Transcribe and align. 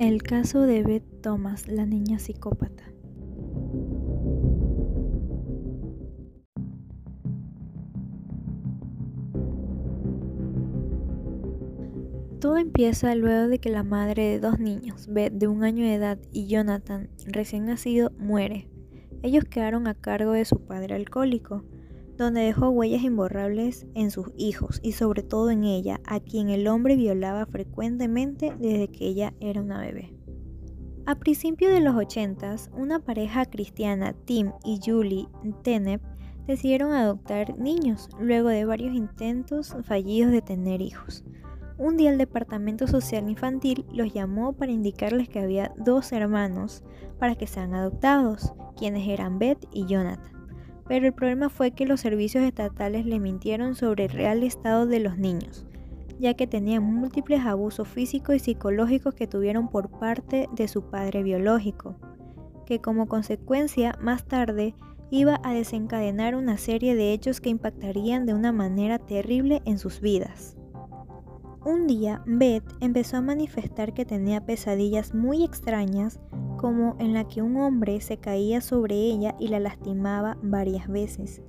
El 0.00 0.22
caso 0.22 0.62
de 0.62 0.82
Beth 0.82 1.20
Thomas, 1.20 1.68
la 1.68 1.84
niña 1.84 2.18
psicópata. 2.18 2.84
Todo 12.40 12.56
empieza 12.56 13.14
luego 13.14 13.48
de 13.48 13.58
que 13.58 13.68
la 13.68 13.82
madre 13.82 14.22
de 14.22 14.40
dos 14.40 14.58
niños, 14.58 15.06
Beth 15.06 15.34
de 15.34 15.48
un 15.48 15.64
año 15.64 15.84
de 15.84 15.96
edad 15.96 16.18
y 16.32 16.46
Jonathan, 16.46 17.10
recién 17.26 17.66
nacido, 17.66 18.10
muere. 18.16 18.70
Ellos 19.22 19.44
quedaron 19.44 19.86
a 19.86 19.92
cargo 19.92 20.32
de 20.32 20.46
su 20.46 20.64
padre 20.64 20.94
alcohólico, 20.94 21.62
donde 22.20 22.42
dejó 22.42 22.68
huellas 22.68 23.02
imborrables 23.02 23.86
en 23.94 24.10
sus 24.10 24.26
hijos 24.36 24.78
y 24.82 24.92
sobre 24.92 25.22
todo 25.22 25.50
en 25.50 25.64
ella, 25.64 26.00
a 26.04 26.20
quien 26.20 26.50
el 26.50 26.68
hombre 26.68 26.94
violaba 26.94 27.46
frecuentemente 27.46 28.54
desde 28.58 28.88
que 28.88 29.06
ella 29.06 29.32
era 29.40 29.62
una 29.62 29.80
bebé. 29.80 30.12
A 31.06 31.14
principios 31.14 31.72
de 31.72 31.80
los 31.80 31.96
80, 31.96 32.56
una 32.76 32.98
pareja 33.00 33.46
cristiana, 33.46 34.12
Tim 34.26 34.52
y 34.64 34.80
Julie 34.84 35.28
Tenep, 35.62 36.02
decidieron 36.46 36.92
adoptar 36.92 37.58
niños 37.58 38.10
luego 38.20 38.50
de 38.50 38.66
varios 38.66 38.94
intentos 38.94 39.74
fallidos 39.84 40.30
de 40.30 40.42
tener 40.42 40.82
hijos. 40.82 41.24
Un 41.78 41.96
día 41.96 42.10
el 42.10 42.18
Departamento 42.18 42.86
Social 42.86 43.30
Infantil 43.30 43.86
los 43.94 44.12
llamó 44.12 44.52
para 44.52 44.72
indicarles 44.72 45.30
que 45.30 45.40
había 45.40 45.72
dos 45.78 46.12
hermanos 46.12 46.82
para 47.18 47.34
que 47.34 47.46
sean 47.46 47.74
adoptados, 47.74 48.52
quienes 48.76 49.08
eran 49.08 49.38
Beth 49.38 49.66
y 49.72 49.86
Jonathan. 49.86 50.39
Pero 50.90 51.06
el 51.06 51.12
problema 51.12 51.50
fue 51.50 51.70
que 51.70 51.86
los 51.86 52.00
servicios 52.00 52.42
estatales 52.42 53.06
le 53.06 53.20
mintieron 53.20 53.76
sobre 53.76 54.06
el 54.06 54.10
real 54.10 54.42
estado 54.42 54.86
de 54.86 54.98
los 54.98 55.18
niños, 55.18 55.64
ya 56.18 56.34
que 56.34 56.48
tenían 56.48 56.82
múltiples 56.82 57.46
abusos 57.46 57.86
físicos 57.86 58.34
y 58.34 58.38
psicológicos 58.40 59.14
que 59.14 59.28
tuvieron 59.28 59.68
por 59.68 59.88
parte 59.88 60.48
de 60.52 60.66
su 60.66 60.90
padre 60.90 61.22
biológico, 61.22 61.94
que 62.66 62.80
como 62.80 63.06
consecuencia 63.06 63.96
más 64.00 64.24
tarde 64.24 64.74
iba 65.12 65.40
a 65.44 65.52
desencadenar 65.52 66.34
una 66.34 66.56
serie 66.56 66.96
de 66.96 67.12
hechos 67.12 67.40
que 67.40 67.50
impactarían 67.50 68.26
de 68.26 68.34
una 68.34 68.50
manera 68.50 68.98
terrible 68.98 69.62
en 69.66 69.78
sus 69.78 70.00
vidas. 70.00 70.56
Un 71.64 71.86
día, 71.86 72.20
Beth 72.26 72.64
empezó 72.80 73.18
a 73.18 73.20
manifestar 73.20 73.94
que 73.94 74.04
tenía 74.04 74.44
pesadillas 74.44 75.14
muy 75.14 75.44
extrañas, 75.44 76.18
como 76.60 76.94
en 76.98 77.14
la 77.14 77.26
que 77.26 77.40
un 77.40 77.56
hombre 77.56 78.02
se 78.02 78.18
caía 78.18 78.60
sobre 78.60 78.94
ella 78.94 79.34
y 79.38 79.48
la 79.48 79.58
lastimaba 79.58 80.36
varias 80.42 80.88
veces. 80.88 81.40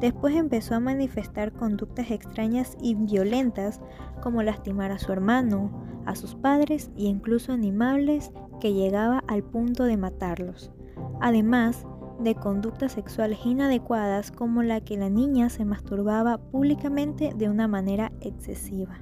Después 0.00 0.34
empezó 0.34 0.74
a 0.74 0.80
manifestar 0.80 1.52
conductas 1.52 2.10
extrañas 2.10 2.76
y 2.82 2.96
violentas, 2.96 3.80
como 4.20 4.42
lastimar 4.42 4.90
a 4.90 4.98
su 4.98 5.12
hermano, 5.12 5.70
a 6.04 6.16
sus 6.16 6.34
padres 6.34 6.90
e 6.96 7.04
incluso 7.04 7.52
animales 7.52 8.32
que 8.58 8.74
llegaba 8.74 9.22
al 9.28 9.44
punto 9.44 9.84
de 9.84 9.96
matarlos. 9.96 10.72
Además 11.20 11.86
de 12.18 12.34
conductas 12.34 12.92
sexuales 12.92 13.38
inadecuadas 13.44 14.32
como 14.32 14.64
la 14.64 14.80
que 14.80 14.96
la 14.96 15.10
niña 15.10 15.48
se 15.48 15.64
masturbaba 15.64 16.38
públicamente 16.38 17.34
de 17.36 17.48
una 17.48 17.68
manera 17.68 18.10
excesiva. 18.20 18.98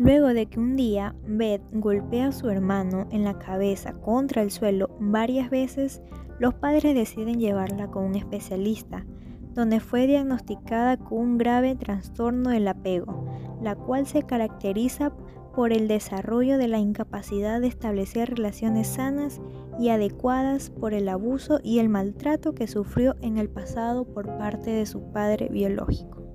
Luego 0.00 0.28
de 0.28 0.46
que 0.46 0.58
un 0.58 0.76
día 0.76 1.14
Beth 1.26 1.60
golpea 1.72 2.28
a 2.28 2.32
su 2.32 2.48
hermano 2.48 3.06
en 3.10 3.22
la 3.22 3.38
cabeza 3.38 3.92
contra 3.92 4.40
el 4.40 4.50
suelo 4.50 4.88
varias 4.98 5.50
veces, 5.50 6.00
los 6.38 6.54
padres 6.54 6.94
deciden 6.94 7.38
llevarla 7.38 7.90
con 7.90 8.04
un 8.04 8.14
especialista, 8.14 9.04
donde 9.52 9.78
fue 9.78 10.06
diagnosticada 10.06 10.96
con 10.96 11.18
un 11.18 11.36
grave 11.36 11.76
trastorno 11.76 12.48
del 12.48 12.68
apego, 12.68 13.26
la 13.60 13.74
cual 13.74 14.06
se 14.06 14.22
caracteriza 14.22 15.12
por 15.54 15.70
el 15.70 15.86
desarrollo 15.86 16.56
de 16.56 16.68
la 16.68 16.78
incapacidad 16.78 17.60
de 17.60 17.66
establecer 17.66 18.30
relaciones 18.30 18.86
sanas 18.86 19.38
y 19.78 19.90
adecuadas 19.90 20.70
por 20.70 20.94
el 20.94 21.10
abuso 21.10 21.60
y 21.62 21.78
el 21.78 21.90
maltrato 21.90 22.54
que 22.54 22.68
sufrió 22.68 23.16
en 23.20 23.36
el 23.36 23.50
pasado 23.50 24.06
por 24.06 24.38
parte 24.38 24.70
de 24.70 24.86
su 24.86 25.12
padre 25.12 25.50
biológico. 25.50 26.29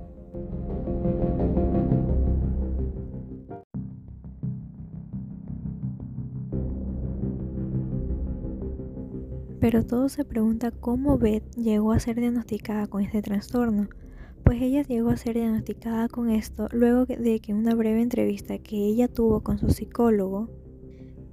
Pero 9.65 9.83
todo 9.83 10.09
se 10.09 10.23
pregunta 10.23 10.69
cómo 10.69 11.17
Beth 11.17 11.55
llegó 11.55 11.91
a 11.91 11.99
ser 11.99 12.17
diagnosticada 12.17 12.85
con 12.85 13.01
este 13.01 13.23
trastorno. 13.23 13.87
Pues 14.43 14.61
ella 14.61 14.83
llegó 14.83 15.09
a 15.09 15.17
ser 15.17 15.33
diagnosticada 15.33 16.07
con 16.07 16.29
esto 16.29 16.67
luego 16.71 17.07
de 17.07 17.39
que 17.39 17.51
una 17.51 17.73
breve 17.73 18.03
entrevista 18.03 18.59
que 18.59 18.75
ella 18.75 19.07
tuvo 19.07 19.41
con 19.41 19.57
su 19.57 19.71
psicólogo, 19.71 20.51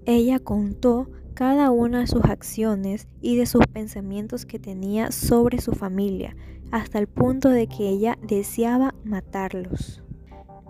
ella 0.07 0.39
contó 0.39 1.11
cada 1.35 1.71
una 1.71 2.01
de 2.01 2.07
sus 2.07 2.25
acciones 2.25 3.07
y 3.21 3.37
de 3.37 3.45
sus 3.45 3.67
pensamientos 3.67 4.47
que 4.47 4.59
tenía 4.59 5.13
sobre 5.13 5.61
su 5.61 5.73
familia, 5.73 6.35
hasta 6.71 6.99
el 6.99 7.09
punto 7.09 7.51
de 7.51 7.67
que 7.67 7.87
ella 7.87 8.17
deseaba 8.27 8.95
matarlos. 9.05 10.03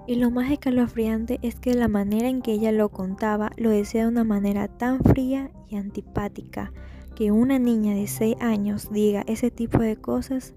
Y 0.09 0.17
lo 0.17 0.33
más 0.33 0.51
escalofriante 0.51 1.39
es 1.43 1.61
que 1.61 1.75
la 1.75 1.87
manera 1.87 2.29
en 2.29 2.43
que 2.43 2.55
ella 2.55 2.73
lo 2.73 2.89
contaba 2.89 3.53
lo 3.57 3.71
decía 3.71 4.03
de 4.03 4.09
una 4.09 4.25
manera 4.25 4.67
tan 4.67 4.99
fría 4.99 5.53
y 5.69 5.77
antipática, 5.77 6.73
que 7.15 7.31
una 7.31 7.59
niña 7.59 7.95
de 7.95 8.07
6 8.07 8.37
años 8.41 8.91
diga 8.91 9.25
ese 9.27 9.51
tipo 9.51 9.79
de 9.79 9.97
cosas, 9.97 10.55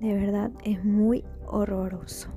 de 0.00 0.14
verdad 0.14 0.50
es 0.64 0.84
muy 0.84 1.24
horroroso. 1.46 2.28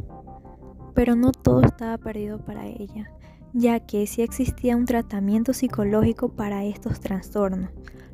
Pero 0.93 1.15
no 1.15 1.31
todo 1.31 1.61
estaba 1.61 1.97
perdido 1.97 2.39
para 2.39 2.67
ella, 2.67 3.11
ya 3.53 3.79
que 3.79 4.07
sí 4.07 4.21
existía 4.21 4.77
un 4.77 4.85
tratamiento 4.85 5.53
psicológico 5.53 6.29
para 6.29 6.63
estos 6.63 6.99
trastornos. 6.99 7.69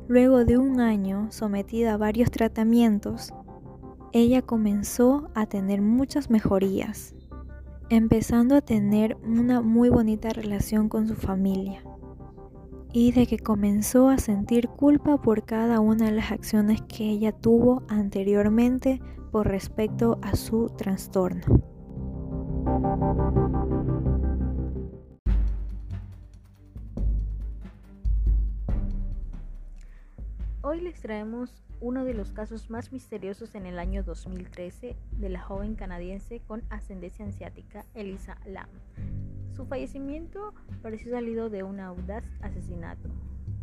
Luego 0.08 0.44
de 0.44 0.58
un 0.58 0.80
año 0.80 1.30
sometida 1.30 1.94
a 1.94 1.96
varios 1.96 2.30
tratamientos, 2.30 3.32
ella 4.12 4.42
comenzó 4.42 5.30
a 5.34 5.46
tener 5.46 5.80
muchas 5.80 6.28
mejorías, 6.28 7.14
empezando 7.88 8.56
a 8.56 8.60
tener 8.60 9.16
una 9.24 9.60
muy 9.60 9.88
bonita 9.88 10.30
relación 10.30 10.88
con 10.88 11.08
su 11.08 11.14
familia 11.14 11.82
y 12.92 13.12
de 13.12 13.26
que 13.26 13.38
comenzó 13.38 14.10
a 14.10 14.18
sentir 14.18 14.68
culpa 14.68 15.20
por 15.20 15.44
cada 15.44 15.80
una 15.80 16.06
de 16.06 16.12
las 16.12 16.30
acciones 16.30 16.82
que 16.82 17.08
ella 17.08 17.32
tuvo 17.32 17.82
anteriormente 17.88 19.00
por 19.30 19.48
respecto 19.48 20.18
a 20.22 20.36
su 20.36 20.68
trastorno. 20.76 21.42
Hoy 30.60 30.80
les 30.80 31.00
traemos 31.00 31.62
uno 31.80 32.04
de 32.04 32.14
los 32.14 32.30
casos 32.30 32.70
más 32.70 32.92
misteriosos 32.92 33.54
en 33.54 33.66
el 33.66 33.78
año 33.78 34.04
2013 34.04 34.96
de 35.18 35.28
la 35.28 35.40
joven 35.40 35.74
canadiense 35.74 36.40
con 36.46 36.62
ascendencia 36.70 37.26
asiática 37.26 37.84
Elisa 37.94 38.38
Lam, 38.46 38.68
su 39.54 39.66
fallecimiento 39.66 40.54
pareció 40.82 41.12
salido 41.12 41.50
de 41.50 41.62
un 41.62 41.80
audaz 41.80 42.24
asesinato. 42.40 43.08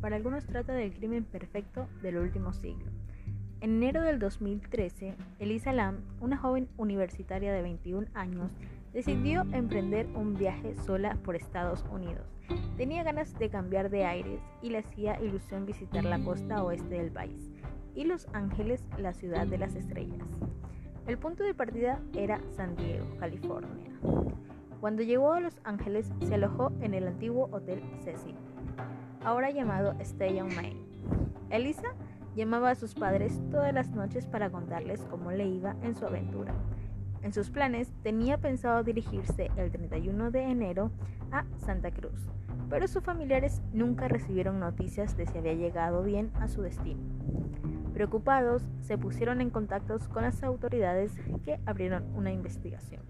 Para 0.02 0.16
algunos 0.16 0.46
trata 0.46 0.74
del 0.74 0.94
crimen 0.94 1.24
perfecto 1.24 1.88
del 2.02 2.18
último 2.18 2.54
siglo. 2.54 2.92
En 3.62 3.72
enero 3.72 4.04
del 4.04 4.20
2013, 4.20 5.16
Elisa 5.40 5.74
Lam, 5.74 5.98
una 6.22 6.38
joven 6.38 6.70
universitaria 6.78 7.52
de 7.52 7.62
21 7.62 8.08
años, 8.14 8.52
decidió 8.94 9.42
emprender 9.52 10.08
un 10.16 10.36
viaje 10.36 10.76
sola 10.86 11.18
por 11.24 11.36
Estados 11.36 11.86
Unidos. 11.92 12.26
Tenía 12.78 13.04
ganas 13.04 13.38
de 13.38 13.50
cambiar 13.50 13.90
de 13.90 14.06
aires 14.06 14.40
y 14.62 14.70
le 14.70 14.80
hacía 14.80 15.22
ilusión 15.22 15.66
visitar 15.66 16.06
la 16.06 16.20
costa 16.24 16.64
oeste 16.64 16.96
del 16.96 17.12
país 17.12 17.52
y 17.96 18.06
Los 18.06 18.28
Ángeles, 18.34 18.84
la 18.98 19.14
ciudad 19.14 19.46
de 19.46 19.58
las 19.58 19.76
estrellas. 19.76 20.26
El 21.06 21.18
punto 21.18 21.44
de 21.44 21.54
partida 21.54 22.00
era 22.16 22.40
San 22.56 22.76
Diego, 22.78 23.06
California. 23.20 23.89
Cuando 24.80 25.04
llegó 25.04 25.34
a 25.34 25.42
Los 25.42 25.60
Ángeles, 25.66 26.10
se 26.26 26.36
alojó 26.36 26.72
en 26.80 26.94
el 26.94 27.06
antiguo 27.06 27.50
Hotel 27.52 27.84
Cecil, 28.02 28.36
ahora 29.26 29.52
llamado 29.52 29.94
Stay 30.00 30.40
on 30.40 30.56
Main. 30.56 30.78
Elisa 31.50 31.90
llamaba 32.34 32.70
a 32.70 32.76
sus 32.76 32.94
padres 32.94 33.42
todas 33.52 33.74
las 33.74 33.92
noches 33.92 34.26
para 34.26 34.50
contarles 34.50 35.02
cómo 35.10 35.32
le 35.32 35.46
iba 35.48 35.76
en 35.82 35.96
su 35.96 36.06
aventura. 36.06 36.54
En 37.24 37.34
sus 37.34 37.50
planes 37.50 37.92
tenía 38.04 38.38
pensado 38.38 38.82
dirigirse 38.84 39.52
el 39.58 39.70
31 39.70 40.32
de 40.32 40.44
enero 40.44 40.92
a 41.32 41.44
Santa 41.58 41.92
Cruz, 41.92 42.30
pero 42.70 42.88
sus 42.88 43.04
familiares 43.04 43.62
nunca 43.74 44.08
recibieron 44.08 44.62
noticias 44.62 45.18
de 45.18 45.26
si 45.26 45.38
había 45.38 45.56
llegado 45.56 46.04
bien 46.04 46.32
a 46.36 46.48
su 46.48 46.62
destino. 46.62 47.02
Preocupados, 47.94 48.70
se 48.80 48.98
pusieron 48.98 49.42
en 49.42 49.50
contacto 49.50 49.98
con 50.14 50.24
las 50.24 50.42
autoridades 50.42 51.12
que 51.44 51.60
abrieron 51.66 52.06
una 52.16 52.32
investigación. 52.32 53.02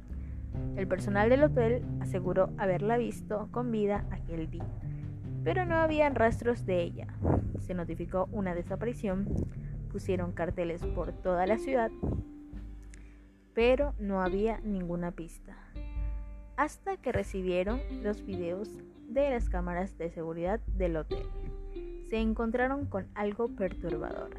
El 0.75 0.87
personal 0.87 1.29
del 1.29 1.43
hotel 1.43 1.83
aseguró 1.99 2.49
haberla 2.57 2.97
visto 2.97 3.49
con 3.51 3.71
vida 3.71 4.05
aquel 4.11 4.49
día, 4.49 4.67
pero 5.43 5.65
no 5.65 5.75
había 5.75 6.09
rastros 6.09 6.65
de 6.65 6.81
ella. 6.81 7.07
Se 7.59 7.73
notificó 7.73 8.29
una 8.31 8.55
desaparición, 8.55 9.27
pusieron 9.91 10.31
carteles 10.31 10.81
por 10.85 11.11
toda 11.11 11.45
la 11.45 11.57
ciudad, 11.57 11.91
pero 13.53 13.93
no 13.99 14.21
había 14.21 14.59
ninguna 14.61 15.11
pista. 15.11 15.55
hasta 16.59 16.97
que 16.97 17.13
recibieron 17.13 17.79
los 18.03 18.25
videos 18.25 18.69
de 19.07 19.29
las 19.29 19.47
cámaras 19.47 19.97
de 19.97 20.09
seguridad 20.09 20.59
del 20.67 20.97
hotel. 20.97 21.25
Se 22.09 22.17
encontraron 22.17 22.85
con 22.85 23.07
algo 23.15 23.47
perturbador. 23.55 24.31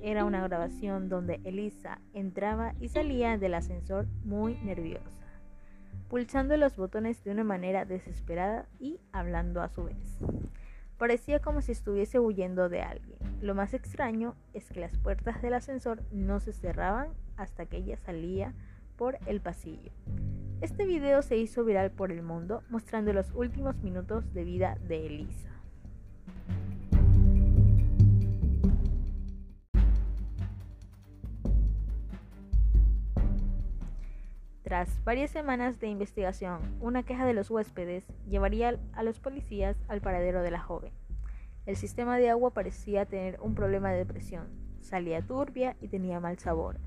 Era 0.00 0.24
una 0.24 0.42
grabación 0.48 1.10
donde 1.10 1.38
Elisa 1.44 2.00
entraba 2.14 2.74
y 2.80 2.88
salía 2.88 3.36
del 3.36 3.52
ascensor 3.52 4.06
muy 4.24 4.54
nerviosa, 4.64 5.26
pulsando 6.10 6.56
los 6.56 6.76
botones 6.76 7.22
de 7.22 7.30
una 7.30 7.44
manera 7.44 7.84
desesperada 7.84 8.66
y 8.80 8.98
hablando 9.12 9.62
a 9.62 9.68
su 9.68 9.84
vez. 9.84 10.18
Parecía 10.98 11.38
como 11.38 11.62
si 11.62 11.70
estuviese 11.70 12.18
huyendo 12.18 12.68
de 12.68 12.82
alguien. 12.82 13.16
Lo 13.40 13.54
más 13.54 13.72
extraño 13.74 14.34
es 14.52 14.68
que 14.68 14.80
las 14.80 14.98
puertas 14.98 15.40
del 15.40 15.54
ascensor 15.54 16.02
no 16.10 16.40
se 16.40 16.52
cerraban 16.52 17.12
hasta 17.36 17.64
que 17.66 17.76
ella 17.76 17.96
salía 17.96 18.52
por 18.96 19.18
el 19.26 19.40
pasillo. 19.40 19.92
Este 20.60 20.84
video 20.84 21.22
se 21.22 21.36
hizo 21.36 21.64
viral 21.64 21.92
por 21.92 22.10
el 22.10 22.22
mundo 22.22 22.64
mostrando 22.68 23.12
los 23.12 23.30
últimos 23.32 23.76
minutos 23.76 24.34
de 24.34 24.44
vida 24.44 24.76
de 24.88 25.06
Elisa. 25.06 25.48
Tras 34.70 35.02
varias 35.02 35.32
semanas 35.32 35.80
de 35.80 35.88
investigación, 35.88 36.60
una 36.80 37.02
queja 37.02 37.26
de 37.26 37.32
los 37.32 37.50
huéspedes 37.50 38.06
llevaría 38.28 38.78
a 38.92 39.02
los 39.02 39.18
policías 39.18 39.76
al 39.88 40.00
paradero 40.00 40.42
de 40.42 40.52
la 40.52 40.60
joven. 40.60 40.92
El 41.66 41.74
sistema 41.74 42.18
de 42.18 42.30
agua 42.30 42.54
parecía 42.54 43.04
tener 43.04 43.40
un 43.40 43.56
problema 43.56 43.90
de 43.90 44.06
presión, 44.06 44.46
salía 44.80 45.22
turbia 45.22 45.76
y 45.80 45.88
tenía 45.88 46.20
mal 46.20 46.38
sabor. 46.38 46.78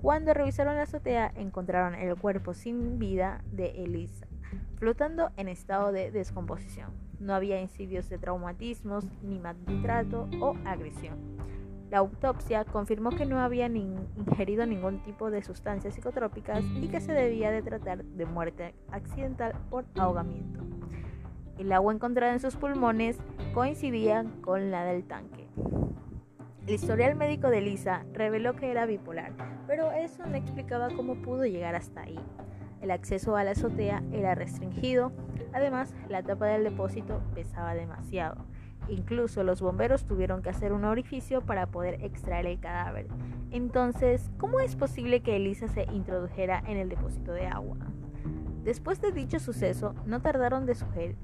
Cuando 0.00 0.32
revisaron 0.32 0.76
la 0.76 0.84
azotea, 0.84 1.30
encontraron 1.36 1.94
el 1.94 2.16
cuerpo 2.16 2.54
sin 2.54 2.98
vida 2.98 3.44
de 3.52 3.84
Elisa, 3.84 4.26
flotando 4.76 5.30
en 5.36 5.48
estado 5.48 5.92
de 5.92 6.10
descomposición. 6.10 6.88
No 7.18 7.34
había 7.34 7.60
indicios 7.60 8.08
de 8.08 8.16
traumatismos, 8.16 9.04
ni 9.22 9.38
maltrato 9.38 10.26
o 10.40 10.56
agresión. 10.64 11.18
La 11.90 11.98
autopsia 11.98 12.64
confirmó 12.64 13.10
que 13.10 13.26
no 13.26 13.40
había 13.40 13.66
ingerido 13.66 14.64
ningún 14.64 15.02
tipo 15.02 15.30
de 15.32 15.42
sustancias 15.42 15.94
psicotrópicas 15.94 16.64
y 16.80 16.86
que 16.86 17.00
se 17.00 17.12
debía 17.12 17.50
de 17.50 17.62
tratar 17.62 18.04
de 18.04 18.26
muerte 18.26 18.74
accidental 18.92 19.54
por 19.70 19.84
ahogamiento. 19.96 20.60
El 21.58 21.72
agua 21.72 21.92
encontrada 21.92 22.32
en 22.32 22.38
sus 22.38 22.54
pulmones 22.54 23.18
coincidía 23.52 24.24
con 24.40 24.70
la 24.70 24.84
del 24.84 25.02
tanque. 25.02 25.48
El 26.64 26.74
historial 26.74 27.16
médico 27.16 27.48
de 27.48 27.60
Lisa 27.60 28.04
reveló 28.12 28.54
que 28.54 28.70
era 28.70 28.86
bipolar, 28.86 29.32
pero 29.66 29.90
eso 29.90 30.24
no 30.26 30.36
explicaba 30.36 30.90
cómo 30.94 31.16
pudo 31.16 31.44
llegar 31.44 31.74
hasta 31.74 32.02
ahí. 32.02 32.20
El 32.80 32.92
acceso 32.92 33.34
a 33.36 33.42
la 33.42 33.50
azotea 33.50 34.04
era 34.12 34.36
restringido, 34.36 35.10
además 35.52 35.92
la 36.08 36.22
tapa 36.22 36.46
del 36.46 36.62
depósito 36.62 37.20
pesaba 37.34 37.74
demasiado. 37.74 38.46
Incluso 38.90 39.44
los 39.44 39.62
bomberos 39.62 40.04
tuvieron 40.04 40.42
que 40.42 40.50
hacer 40.50 40.72
un 40.72 40.84
orificio 40.84 41.40
para 41.40 41.66
poder 41.66 42.04
extraer 42.04 42.46
el 42.46 42.60
cadáver. 42.60 43.06
Entonces, 43.50 44.30
¿cómo 44.36 44.60
es 44.60 44.76
posible 44.76 45.20
que 45.20 45.36
Elisa 45.36 45.68
se 45.68 45.84
introdujera 45.92 46.62
en 46.66 46.76
el 46.76 46.88
depósito 46.88 47.32
de 47.32 47.46
agua? 47.46 47.76
Después 48.64 49.00
de 49.00 49.12
dicho 49.12 49.38
suceso, 49.38 49.94
no 50.06 50.20
tardaron 50.20 50.66
de 50.66 50.74
sugerir 50.74 51.16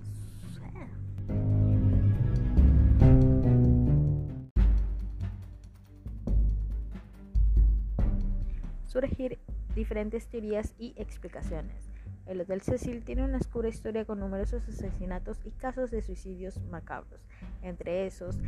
surgir 8.97 9.39
diferentes 9.75 10.27
teorías 10.27 10.75
y 10.79 10.95
explicaciones. 10.97 11.86
El 12.27 12.41
Hotel 12.41 12.61
Cecil 12.61 13.05
tiene 13.05 13.25
una 13.25 13.39
oscura 13.39 13.69
historia 13.69 14.05
con 14.05 14.19
numerosos 14.19 14.69
asesinatos 14.69 15.41
y 15.45 15.53
casos 15.53 15.93
de 15.93 16.03
suicidios 16.03 16.61
macabros. 16.71 17.25
Entre 17.63 18.07
esos, 18.07 18.41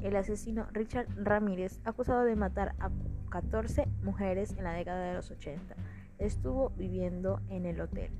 el 0.00 0.14
asesino 0.14 0.68
Richard 0.72 1.08
Ramírez, 1.16 1.80
acusado 1.84 2.24
de 2.24 2.36
matar 2.36 2.76
a 2.78 2.90
14 3.30 3.88
mujeres 4.02 4.52
en 4.56 4.62
la 4.62 4.72
década 4.74 5.08
de 5.08 5.14
los 5.14 5.32
80, 5.32 5.74
estuvo 6.18 6.70
viviendo 6.70 7.40
en 7.48 7.66
el 7.66 7.80
hotel. 7.80 8.12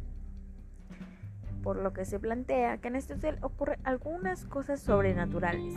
Por 1.62 1.76
lo 1.76 1.92
que 1.92 2.04
se 2.04 2.18
plantea 2.18 2.78
que 2.78 2.88
en 2.88 2.96
este 2.96 3.14
hotel 3.14 3.38
ocurren 3.40 3.78
algunas 3.84 4.44
cosas 4.46 4.80
sobrenaturales, 4.80 5.74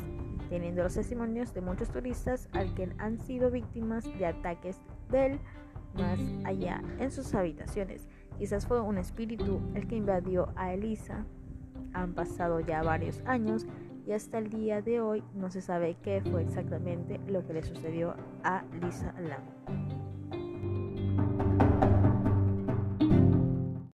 teniendo 0.49 0.81
los 0.81 0.95
testimonios 0.95 1.53
de 1.53 1.61
muchos 1.61 1.89
turistas 1.89 2.49
al 2.53 2.73
que 2.73 2.89
han 2.97 3.19
sido 3.19 3.51
víctimas 3.51 4.03
de 4.17 4.25
ataques 4.25 4.81
del 5.11 5.39
más 5.93 6.19
allá 6.43 6.81
en 6.99 7.11
sus 7.11 7.35
habitaciones. 7.35 8.07
Quizás 8.37 8.67
fue 8.67 8.79
un 8.81 8.97
espíritu 8.97 9.61
el 9.73 9.87
que 9.87 9.95
invadió 9.95 10.49
a 10.55 10.73
Elisa. 10.73 11.25
Han 11.93 12.13
pasado 12.13 12.59
ya 12.59 12.83
varios 12.83 13.21
años 13.25 13.65
y 14.05 14.13
hasta 14.13 14.37
el 14.37 14.49
día 14.49 14.81
de 14.81 15.01
hoy 15.01 15.23
no 15.33 15.49
se 15.49 15.61
sabe 15.61 15.97
qué 16.01 16.21
fue 16.21 16.43
exactamente 16.43 17.19
lo 17.27 17.45
que 17.45 17.53
le 17.53 17.63
sucedió 17.63 18.15
a 18.43 18.63
Lisa 18.81 19.13
Lam. 19.19 19.86